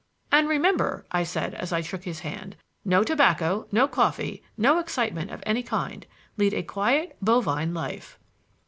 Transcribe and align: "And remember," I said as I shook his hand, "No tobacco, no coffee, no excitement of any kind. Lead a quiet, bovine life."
"And 0.31 0.49
remember," 0.49 1.05
I 1.11 1.21
said 1.23 1.53
as 1.53 1.71
I 1.71 1.81
shook 1.81 2.05
his 2.05 2.21
hand, 2.21 2.55
"No 2.83 3.03
tobacco, 3.03 3.67
no 3.71 3.87
coffee, 3.87 4.41
no 4.57 4.79
excitement 4.79 5.29
of 5.29 5.43
any 5.45 5.61
kind. 5.61 6.07
Lead 6.37 6.55
a 6.55 6.63
quiet, 6.63 7.15
bovine 7.21 7.71
life." 7.75 8.17